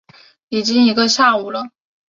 [0.49, 1.69] 已经一个下午了